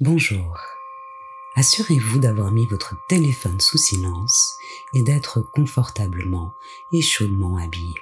[0.00, 0.56] Bonjour.
[1.56, 4.54] Assurez-vous d'avoir mis votre téléphone sous silence
[4.94, 6.52] et d'être confortablement
[6.92, 7.94] et chaudement habillé.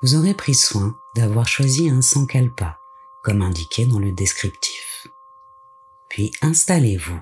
[0.00, 2.78] Vous aurez pris soin d'avoir choisi un sankalpa,
[3.22, 5.06] comme indiqué dans le descriptif.
[6.08, 7.20] Puis installez-vous,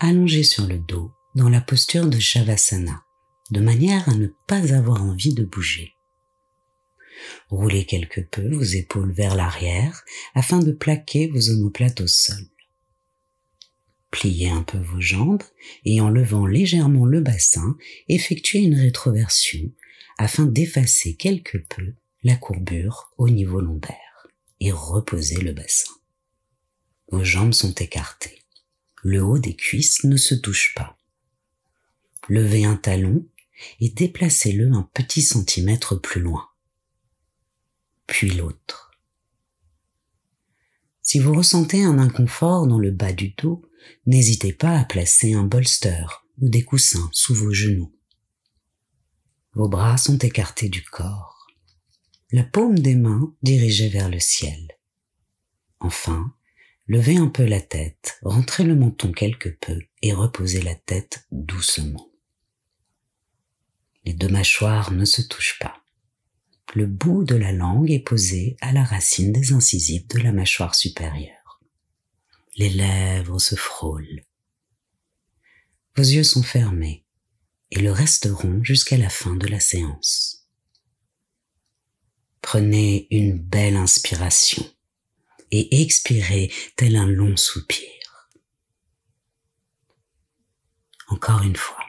[0.00, 3.04] allongé sur le dos, dans la posture de Shavasana,
[3.52, 5.94] de manière à ne pas avoir envie de bouger.
[7.48, 10.02] Roulez quelque peu vos épaules vers l'arrière
[10.34, 12.44] afin de plaquer vos omoplates au sol.
[14.12, 15.42] Pliez un peu vos jambes
[15.84, 17.76] et en levant légèrement le bassin,
[18.08, 19.72] effectuez une rétroversion
[20.18, 24.28] afin d'effacer quelque peu la courbure au niveau lombaire
[24.60, 25.92] et reposez le bassin.
[27.10, 28.44] Vos jambes sont écartées.
[29.02, 30.96] Le haut des cuisses ne se touche pas.
[32.28, 33.26] Levez un talon
[33.80, 36.46] et déplacez-le un petit centimètre plus loin
[38.12, 38.90] puis l'autre.
[41.00, 43.62] Si vous ressentez un inconfort dans le bas du dos,
[44.06, 47.94] n'hésitez pas à placer un bolster ou des coussins sous vos genoux.
[49.54, 51.46] Vos bras sont écartés du corps,
[52.30, 54.78] la paume des mains dirigée vers le ciel.
[55.80, 56.34] Enfin,
[56.86, 62.08] levez un peu la tête, rentrez le menton quelque peu et reposez la tête doucement.
[64.04, 65.82] Les deux mâchoires ne se touchent pas
[66.74, 70.74] le bout de la langue est posé à la racine des incisives de la mâchoire
[70.74, 71.41] supérieure.
[72.56, 74.24] Les lèvres se frôlent.
[75.96, 77.04] Vos yeux sont fermés
[77.70, 80.48] et le resteront jusqu'à la fin de la séance.
[82.42, 84.64] Prenez une belle inspiration
[85.50, 87.88] et expirez tel un long soupir.
[91.08, 91.84] Encore une fois.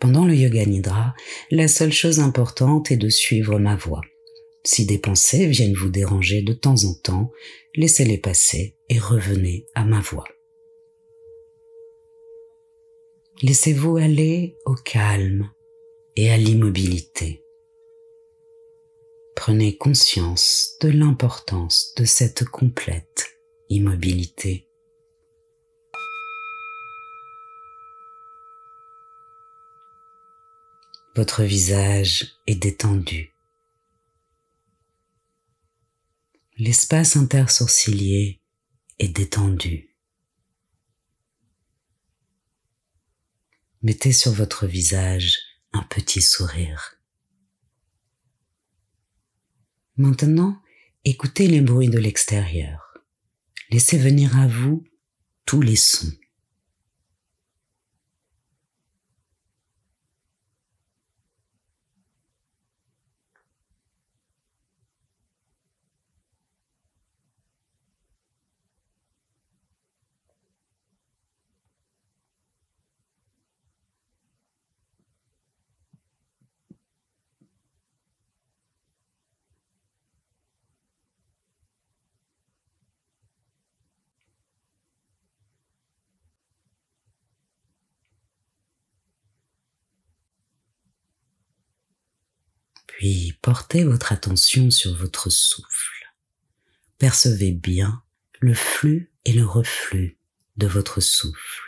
[0.00, 1.14] Pendant le yoga nidra,
[1.50, 4.02] la seule chose importante est de suivre ma voix.
[4.66, 7.30] Si des pensées viennent vous déranger de temps en temps,
[7.74, 10.26] laissez-les passer et revenez à ma voix.
[13.42, 15.50] Laissez-vous aller au calme
[16.16, 17.44] et à l'immobilité.
[19.36, 23.36] Prenez conscience de l'importance de cette complète
[23.68, 24.68] immobilité.
[31.16, 33.33] Votre visage est détendu.
[36.56, 38.40] L'espace intersourcilier
[39.00, 39.96] est détendu.
[43.82, 45.36] Mettez sur votre visage
[45.72, 46.94] un petit sourire.
[49.96, 50.62] Maintenant,
[51.04, 52.98] écoutez les bruits de l'extérieur.
[53.70, 54.84] Laissez venir à vous
[55.46, 56.12] tous les sons.
[92.86, 96.14] Puis portez votre attention sur votre souffle.
[96.98, 98.02] Percevez bien
[98.40, 100.18] le flux et le reflux
[100.56, 101.63] de votre souffle.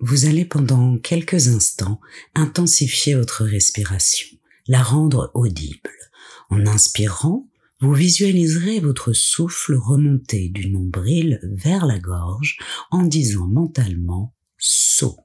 [0.00, 2.00] Vous allez pendant quelques instants
[2.34, 4.28] intensifier votre respiration,
[4.66, 5.90] la rendre audible.
[6.48, 7.48] En inspirant,
[7.80, 12.58] vous visualiserez votre souffle remonter du nombril vers la gorge
[12.90, 15.18] en disant mentalement saut.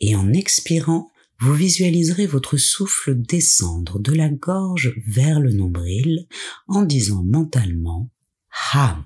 [0.00, 6.26] Et en expirant, vous visualiserez votre souffle descendre de la gorge vers le nombril
[6.66, 8.10] en disant mentalement
[8.72, 9.04] ham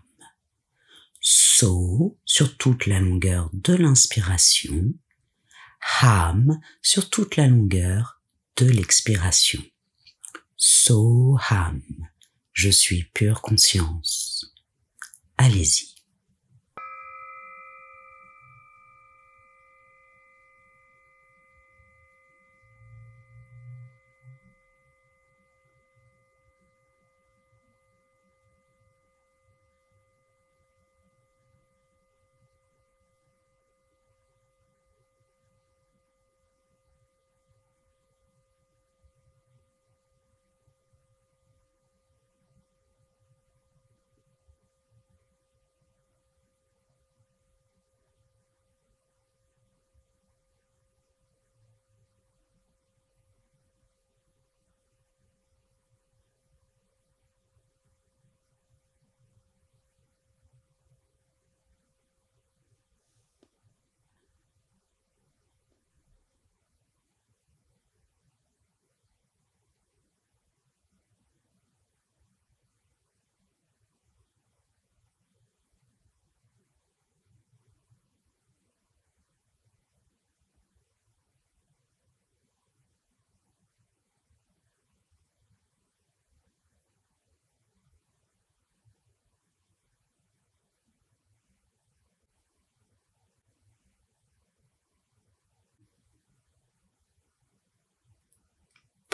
[1.21, 4.95] so sur toute la longueur de l'inspiration,
[6.01, 8.21] ham sur toute la longueur
[8.57, 9.63] de l'expiration.
[10.57, 11.83] So ham,
[12.53, 14.55] je suis pure conscience.
[15.37, 15.90] Allez-y.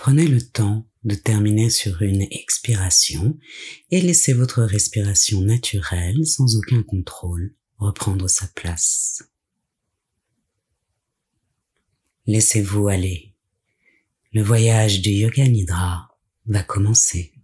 [0.06, 3.36] Prenez le temps de terminer sur une expiration
[3.90, 9.24] et laissez votre respiration naturelle sans aucun contrôle reprendre sa place.
[12.28, 13.34] Laissez-vous aller.
[14.32, 16.16] Le voyage du Yoga Nidra
[16.46, 17.35] va commencer.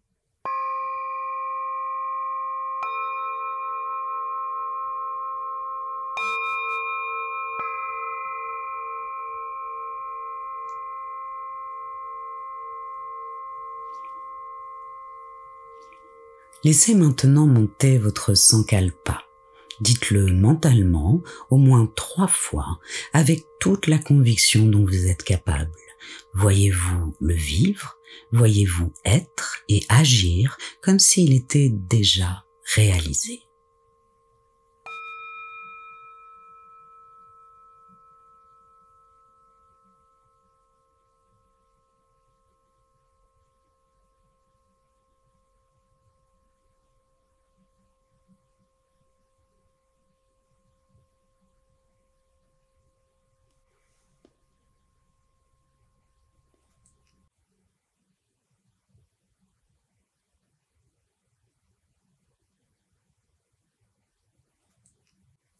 [16.64, 19.24] Laissez maintenant monter votre sankalpa.
[19.80, 21.20] Dites-le mentalement
[21.50, 22.78] au moins trois fois
[23.12, 25.72] avec toute la conviction dont vous êtes capable.
[26.34, 27.98] Voyez-vous le vivre,
[28.30, 32.44] voyez-vous être et agir comme s'il était déjà
[32.74, 33.42] réalisé.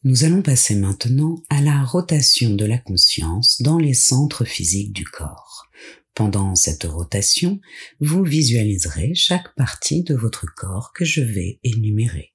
[0.05, 5.05] Nous allons passer maintenant à la rotation de la conscience dans les centres physiques du
[5.05, 5.69] corps.
[6.13, 7.61] Pendant cette rotation,
[8.01, 12.35] vous visualiserez chaque partie de votre corps que je vais énumérer.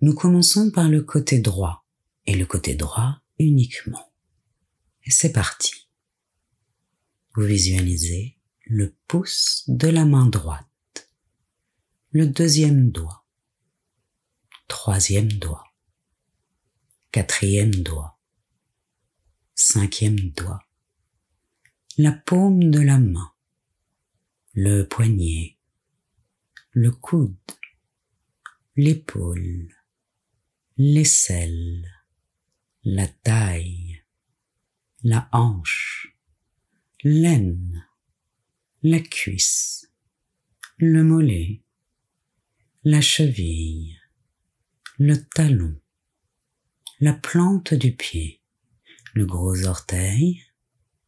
[0.00, 1.84] Nous commençons par le côté droit,
[2.26, 4.12] et le côté droit uniquement.
[5.08, 5.88] C'est parti.
[7.34, 11.10] Vous visualisez le pouce de la main droite,
[12.12, 13.26] le deuxième doigt,
[14.68, 15.73] troisième doigt,
[17.14, 18.18] quatrième doigt,
[19.54, 20.66] cinquième doigt,
[21.96, 23.32] la paume de la main,
[24.52, 25.56] le poignet,
[26.72, 27.36] le coude,
[28.74, 29.72] l'épaule,
[30.76, 31.88] l'aisselle,
[32.82, 34.02] la taille,
[35.04, 36.16] la hanche,
[37.04, 37.86] l'aine,
[38.82, 39.88] la cuisse,
[40.78, 41.62] le mollet,
[42.82, 44.00] la cheville,
[44.98, 45.80] le talon,
[47.04, 48.40] la plante du pied,
[49.12, 50.42] le gros orteil,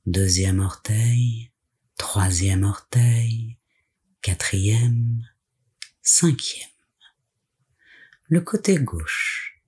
[0.05, 1.51] deuxième orteil,
[1.97, 3.57] troisième orteil,
[4.21, 5.27] quatrième,
[6.03, 6.69] cinquième.
[8.25, 9.63] Le côté gauche,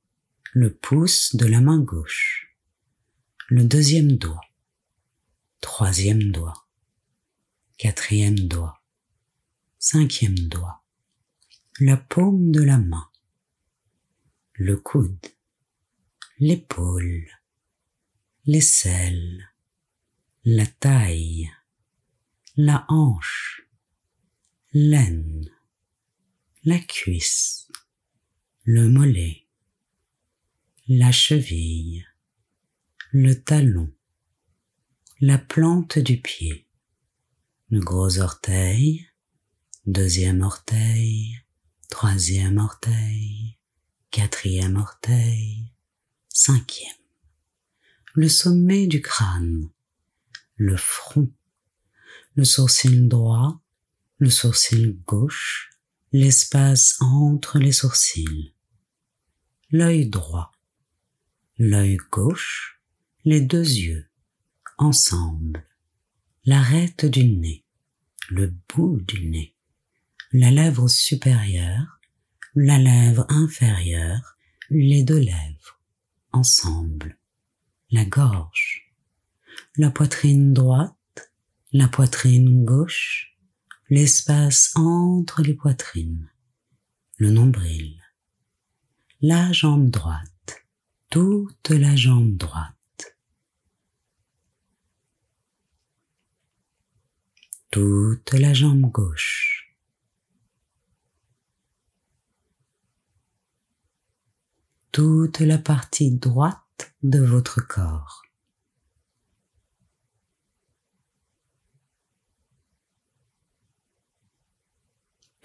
[0.53, 2.55] le pouce de la main gauche,
[3.49, 4.45] le deuxième doigt,
[5.63, 6.69] troisième doigt,
[7.79, 8.83] quatrième doigt,
[9.79, 10.85] cinquième doigt,
[11.81, 13.09] la paume de la main,
[14.53, 15.38] le coude,
[16.41, 17.27] l'épaule,
[18.45, 19.51] l'aisselle,
[20.45, 21.51] la taille,
[22.57, 23.67] la hanche,
[24.73, 25.51] l'aine,
[26.63, 27.67] la cuisse,
[28.63, 29.47] le mollet,
[30.87, 32.07] la cheville,
[33.11, 33.93] le talon,
[35.21, 36.69] la plante du pied,
[37.71, 39.09] le gros orteil,
[39.87, 41.41] deuxième orteil,
[41.91, 43.59] troisième orteil,
[44.13, 45.73] quatrième orteil,
[46.41, 46.95] Cinquième.
[48.15, 49.71] Le sommet du crâne,
[50.55, 51.33] le front,
[52.37, 53.61] le sourcil droit,
[54.19, 55.71] le sourcil gauche,
[56.13, 58.55] l'espace entre les sourcils,
[59.73, 60.53] l'œil droit,
[61.59, 62.81] l'œil gauche,
[63.25, 64.09] les deux yeux,
[64.77, 65.67] ensemble,
[66.45, 67.65] l'arête du nez,
[68.29, 69.57] le bout du nez,
[70.31, 71.99] la lèvre supérieure,
[72.55, 74.37] la lèvre inférieure,
[74.71, 75.78] les deux lèvres
[76.33, 77.19] ensemble,
[77.91, 78.95] la gorge,
[79.77, 81.33] la poitrine droite,
[81.73, 83.37] la poitrine gauche,
[83.91, 86.31] l'espace entre les poitrines,
[87.17, 88.03] le nombril,
[89.21, 90.67] la jambe droite,
[91.11, 93.17] toute la jambe droite,
[97.71, 99.68] toute la jambe gauche,
[104.93, 108.23] toute la partie droite de votre corps.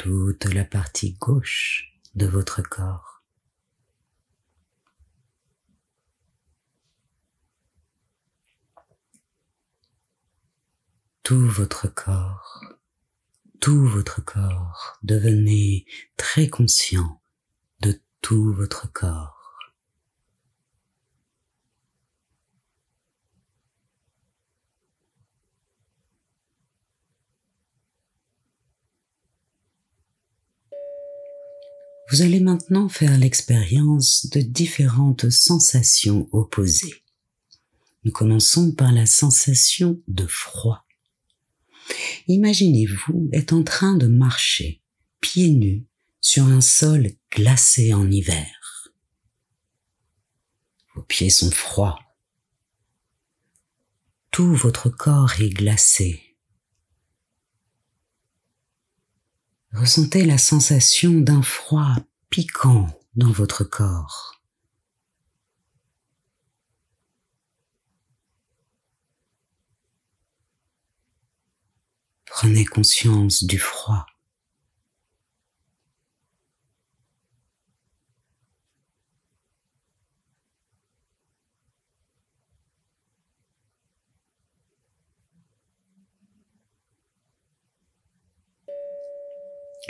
[0.03, 3.23] toute la partie gauche de votre corps.
[11.23, 12.65] Tout votre corps,
[13.61, 15.85] tout votre corps, devenez
[16.17, 17.22] très conscient
[18.23, 19.59] tout votre corps.
[32.09, 37.03] Vous allez maintenant faire l'expérience de différentes sensations opposées.
[38.05, 40.85] Nous commençons par la sensation de froid.
[42.27, 44.81] Imaginez-vous être en train de marcher,
[45.19, 45.85] pieds nus,
[46.23, 48.87] sur un sol glacé en hiver.
[50.95, 51.99] Vos pieds sont froids.
[54.31, 56.37] Tout votre corps est glacé.
[59.73, 61.93] Ressentez la sensation d'un froid
[62.29, 64.41] piquant dans votre corps.
[72.25, 74.05] Prenez conscience du froid.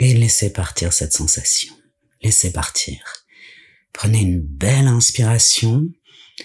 [0.00, 1.74] Et laissez partir cette sensation.
[2.22, 3.00] Laissez partir.
[3.92, 5.88] Prenez une belle inspiration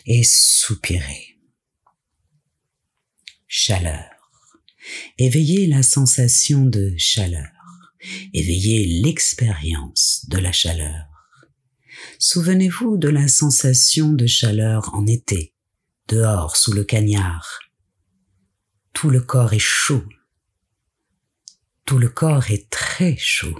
[0.06, 1.38] et soupirez.
[3.48, 4.10] Chaleur.
[5.18, 7.48] Éveillez la sensation de chaleur.
[8.34, 11.06] Éveillez l'expérience de la chaleur.
[12.20, 15.53] Souvenez-vous de la sensation de chaleur en été,
[16.08, 17.60] dehors sous le cagnard.
[18.94, 20.03] Tout le corps est chaud,
[21.89, 23.58] tout le corps est très chaud.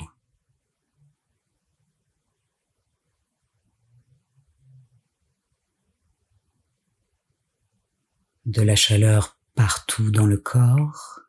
[8.45, 11.21] De la chaleur partout dans le corps,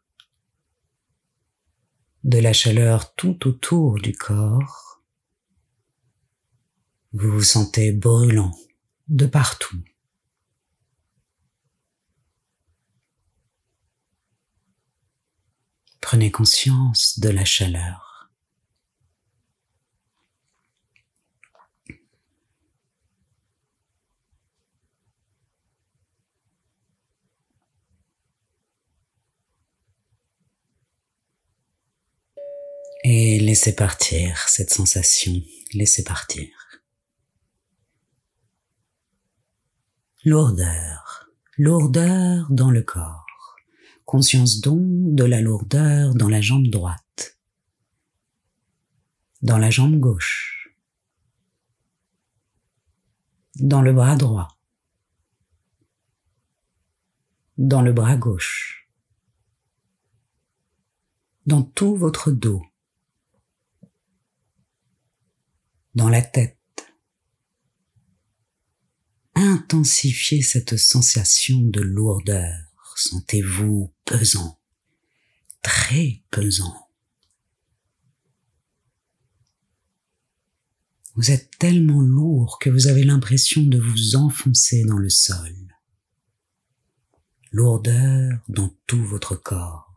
[2.23, 5.03] de la chaleur tout autour du corps.
[7.15, 8.53] Vous vous sentez brûlant
[9.09, 9.83] de partout.
[16.01, 18.31] Prenez conscience de la chaleur.
[33.03, 35.33] Et laissez partir cette sensation,
[35.73, 36.49] laissez partir.
[40.25, 43.30] Lourdeur, lourdeur dans le corps.
[44.11, 47.39] Conscience donc de la lourdeur dans la jambe droite,
[49.41, 50.77] dans la jambe gauche,
[53.61, 54.59] dans le bras droit,
[57.57, 58.91] dans le bras gauche,
[61.47, 62.65] dans tout votre dos,
[65.95, 66.59] dans la tête.
[69.37, 72.70] Intensifiez cette sensation de lourdeur
[73.01, 74.61] sentez-vous pesant,
[75.63, 76.89] très pesant.
[81.17, 85.55] Vous êtes tellement lourd que vous avez l'impression de vous enfoncer dans le sol.
[87.53, 89.90] Lourdeur dans tout votre corps.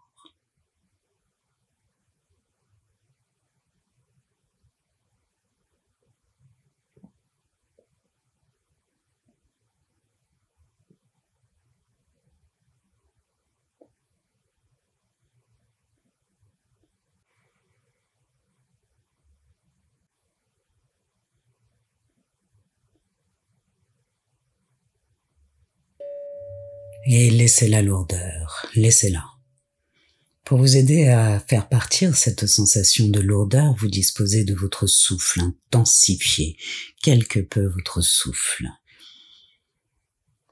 [27.05, 29.25] Et laissez la lourdeur, laissez-la.
[30.43, 35.41] Pour vous aider à faire partir cette sensation de lourdeur, vous disposez de votre souffle,
[35.41, 36.57] intensifiez
[37.01, 38.67] quelque peu votre souffle.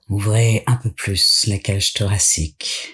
[0.08, 2.89] Ouvrez un peu plus la cage thoracique.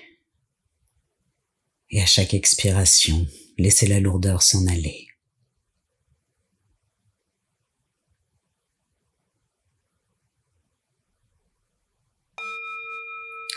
[1.90, 3.26] Et à chaque expiration,
[3.58, 5.07] laissez la lourdeur s'en aller.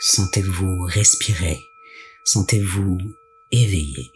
[0.02, 1.60] Sentez-vous respirer,
[2.24, 2.96] sentez-vous
[3.52, 4.10] éveillé.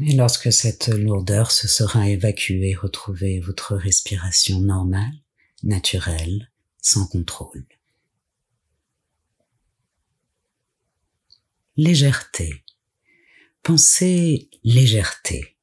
[0.00, 5.14] Et lorsque cette lourdeur se sera évacuée, retrouvez votre respiration normale,
[5.62, 6.50] naturelle,
[6.82, 7.64] sans contrôle.
[11.78, 12.63] Légèreté
[13.64, 15.56] Pensez légèreté,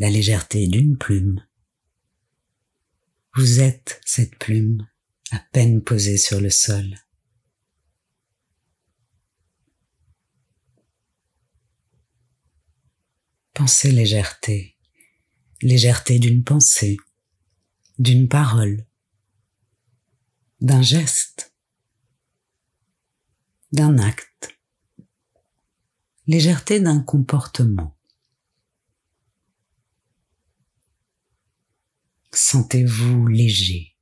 [0.00, 1.46] la légèreté d'une plume.
[3.36, 4.88] Vous êtes cette plume
[5.30, 6.98] à peine posée sur le sol.
[13.54, 14.76] Pensez légèreté,
[15.62, 16.96] légèreté d'une pensée,
[18.00, 18.88] d'une parole,
[20.60, 21.54] d'un geste,
[23.70, 24.29] d'un acte,
[26.30, 27.98] légèreté d'un comportement.
[32.30, 33.96] Sentez-vous léger,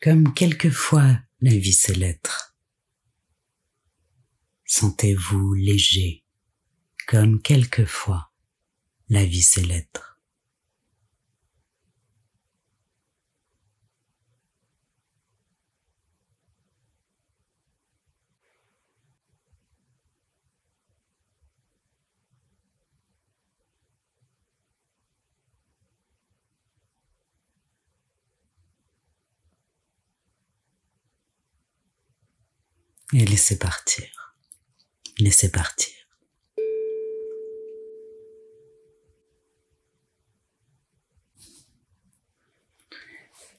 [0.00, 2.56] comme quelquefois la vie sait l'être.
[4.64, 6.24] Sentez-vous léger,
[7.08, 8.30] comme quelquefois
[9.08, 10.09] la vie sait l'être.
[33.12, 34.34] Et laissez partir.
[35.18, 35.92] Laissez partir.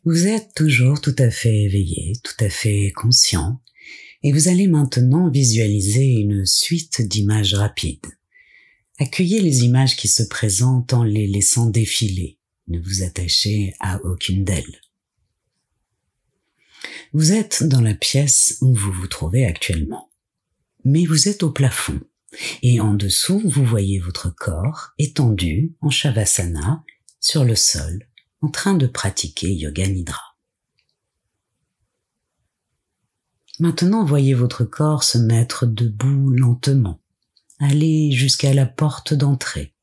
[0.04, 3.62] Vous êtes toujours tout à fait éveillé, tout à fait conscient,
[4.24, 8.08] et vous allez maintenant visualiser une suite d'images rapides.
[8.98, 12.40] Accueillez les images qui se présentent en les laissant défiler.
[12.68, 14.82] Ne vous attachez à aucune d'elles.
[17.14, 20.10] Vous êtes dans la pièce où vous vous trouvez actuellement.
[20.86, 22.00] Mais vous êtes au plafond.
[22.62, 26.86] Et en dessous, vous voyez votre corps étendu en Shavasana
[27.20, 28.08] sur le sol,
[28.42, 30.38] en train de pratiquer Yoga Nidra.
[33.60, 37.02] Maintenant, voyez votre corps se mettre debout lentement,
[37.60, 39.76] aller jusqu'à la porte d'entrée.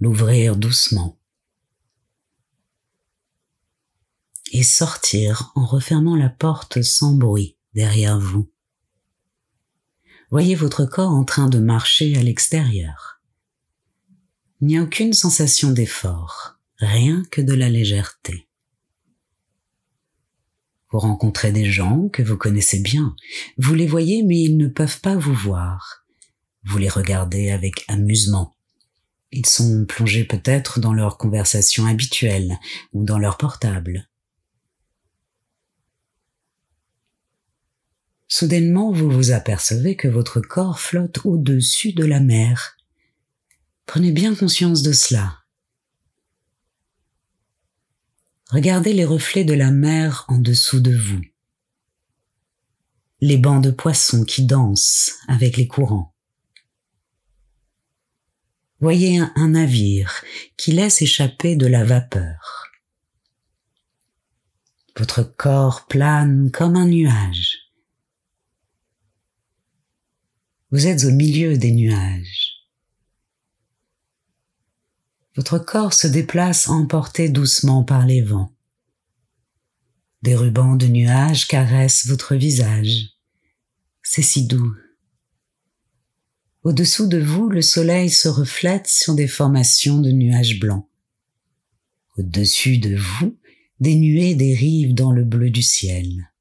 [0.00, 1.18] L'ouvrir doucement
[4.54, 8.48] et sortir en refermant la porte sans bruit derrière vous.
[10.30, 13.20] Voyez votre corps en train de marcher à l'extérieur.
[14.60, 18.48] Il n'y a aucune sensation d'effort, rien que de la légèreté.
[20.92, 23.16] Vous rencontrez des gens que vous connaissez bien,
[23.58, 26.06] vous les voyez mais ils ne peuvent pas vous voir.
[26.62, 28.54] Vous les regardez avec amusement.
[29.32, 32.56] Ils sont plongés peut-être dans leur conversation habituelle
[32.92, 34.08] ou dans leur portable.
[38.28, 42.76] Soudainement, vous vous apercevez que votre corps flotte au-dessus de la mer.
[43.86, 45.44] Prenez bien conscience de cela.
[48.50, 51.20] Regardez les reflets de la mer en dessous de vous.
[53.20, 56.14] Les bancs de poissons qui dansent avec les courants.
[58.80, 60.22] Voyez un, navire
[60.56, 62.70] qui laisse échapper de la vapeur.
[64.96, 67.63] Votre corps plane comme un nuage.
[70.74, 72.66] Vous êtes au milieu des nuages.
[75.36, 78.50] Votre corps se déplace emporté doucement par les vents.
[80.22, 83.10] Des rubans de nuages caressent votre visage.
[84.02, 84.74] C'est si doux.
[86.64, 90.88] Au-dessous de vous, le soleil se reflète sur des formations de nuages blancs.
[92.18, 93.38] Au-dessus de vous,
[93.78, 96.33] des nuées dérivent dans le bleu du ciel.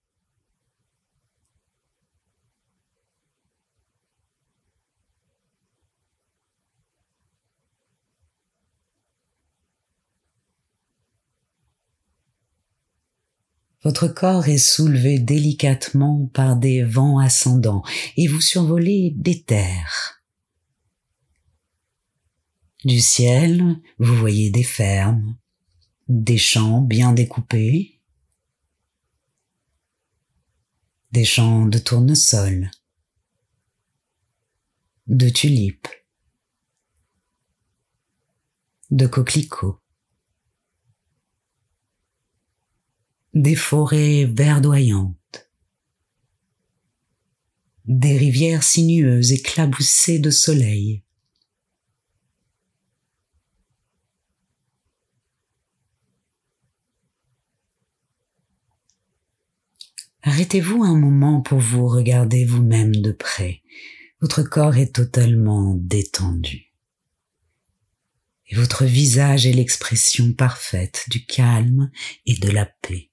[13.83, 17.83] Votre corps est soulevé délicatement par des vents ascendants
[18.15, 20.23] et vous survolez des terres.
[22.85, 25.37] Du ciel, vous voyez des fermes,
[26.07, 27.99] des champs bien découpés,
[31.11, 32.71] des champs de tournesol,
[35.07, 35.89] de tulipes,
[38.91, 39.82] de coquelicots.
[43.33, 45.49] Des forêts verdoyantes,
[47.85, 51.03] des rivières sinueuses éclaboussées de soleil.
[60.21, 63.61] Arrêtez-vous un moment pour vous regarder vous-même de près.
[64.21, 66.71] Votre corps est totalement détendu.
[68.47, 71.91] Et votre visage est l'expression parfaite du calme
[72.25, 73.09] et de la paix.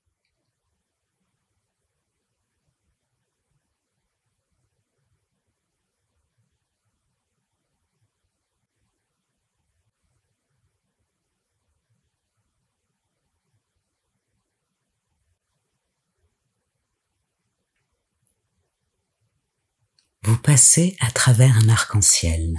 [20.23, 22.57] Vous passez à travers un arc-en-ciel.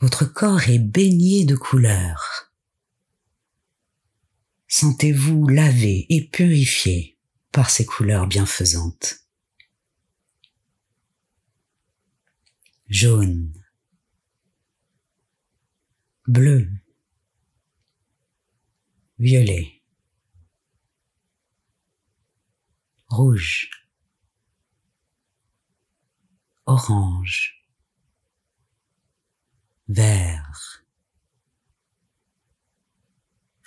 [0.00, 2.52] Votre corps est baigné de couleurs.
[4.66, 7.18] Sentez-vous lavé et purifié
[7.52, 9.20] par ces couleurs bienfaisantes.
[12.88, 13.52] Jaune,
[16.26, 16.68] bleu,
[19.18, 19.82] violet,
[23.08, 23.83] rouge,
[26.66, 27.66] orange,
[29.88, 30.84] vert.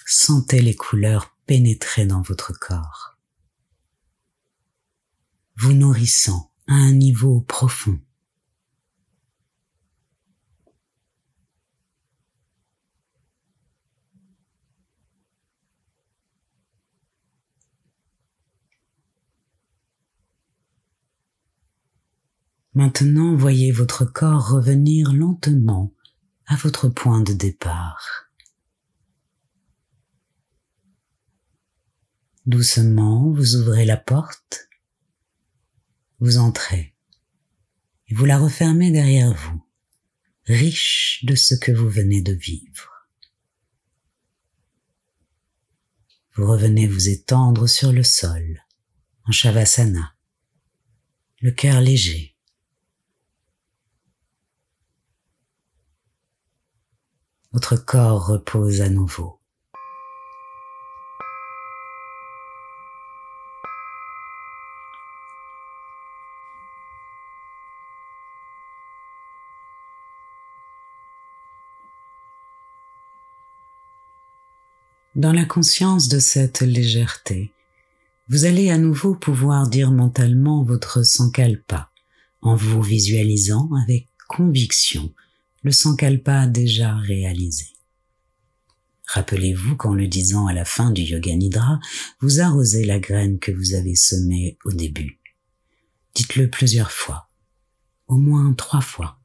[0.05, 3.17] Sentez les couleurs pénétrer dans votre corps,
[5.57, 7.99] vous nourrissant à un niveau profond.
[22.77, 25.95] Maintenant, voyez votre corps revenir lentement
[26.45, 28.29] à votre point de départ.
[32.45, 34.69] Doucement, vous ouvrez la porte,
[36.19, 36.93] vous entrez
[38.09, 39.65] et vous la refermez derrière vous,
[40.45, 43.09] riche de ce que vous venez de vivre.
[46.35, 48.63] Vous revenez vous étendre sur le sol,
[49.25, 50.13] en Shavasana,
[51.41, 52.36] le cœur léger,
[57.57, 59.39] votre corps repose à nouveau.
[75.15, 77.51] Dans la conscience de cette légèreté,
[78.29, 81.89] vous allez à nouveau pouvoir dire mentalement votre sankalpa
[82.43, 85.11] en vous visualisant avec conviction
[85.63, 87.67] le sankalpa déjà réalisé.
[89.07, 91.79] Rappelez-vous qu'en le disant à la fin du yoga nidra,
[92.19, 95.19] vous arrosez la graine que vous avez semée au début.
[96.13, 97.29] Dites-le plusieurs fois,
[98.07, 99.16] au moins trois fois.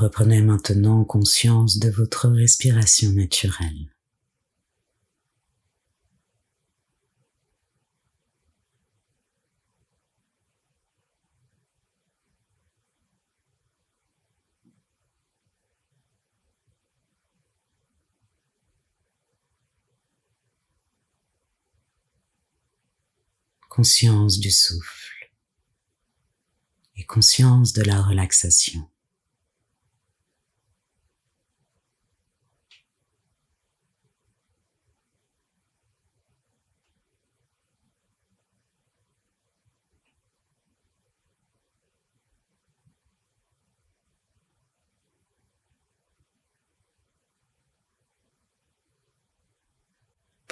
[0.00, 3.94] Reprenez maintenant conscience de votre respiration naturelle.
[23.68, 25.30] Conscience du souffle
[26.96, 28.89] et conscience de la relaxation.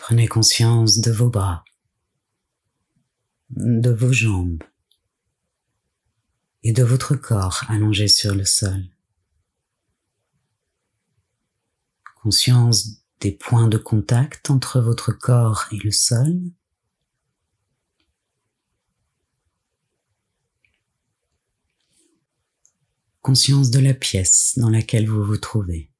[0.08, 1.66] Prenez conscience de vos bras,
[3.50, 4.64] de vos jambes
[6.62, 8.88] et de votre corps allongé sur le sol.
[12.22, 16.40] Conscience des points de contact entre votre corps et le sol.
[23.20, 25.90] Conscience de la pièce dans laquelle vous vous trouvez.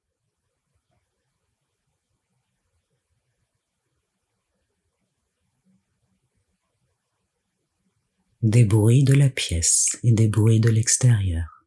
[8.49, 11.67] Des bruits de la pièce et des bruits de l'extérieur.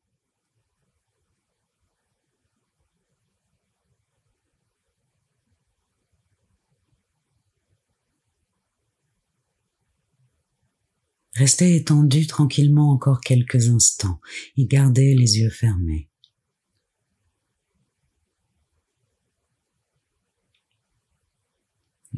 [11.35, 14.19] Restez étendu tranquillement encore quelques instants
[14.57, 16.09] et gardez les yeux fermés.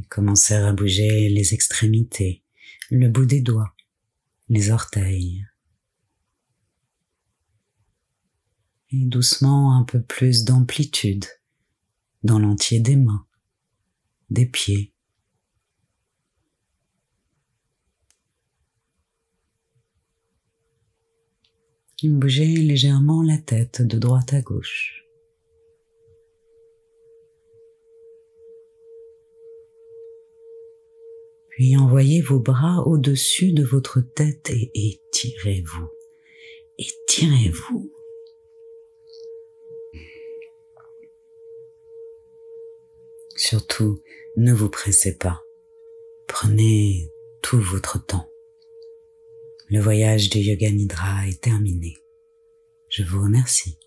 [0.09, 2.43] Commencez à bouger les extrémités,
[2.89, 3.73] le bout des doigts,
[4.49, 5.45] les orteils.
[8.91, 11.25] Et doucement un peu plus d'amplitude
[12.23, 13.25] dans l'entier des mains,
[14.29, 14.93] des pieds.
[22.03, 25.02] Bougez légèrement la tête de droite à gauche.
[31.53, 35.87] Puis envoyez vos bras au-dessus de votre tête et étirez-vous.
[36.79, 37.91] Étirez-vous.
[43.35, 44.01] Surtout,
[44.35, 45.43] ne vous pressez pas.
[46.25, 47.11] Prenez
[47.43, 48.31] tout votre temps.
[49.69, 51.97] Le voyage de Yoga Nidra est terminé.
[52.89, 53.77] Je vous remercie.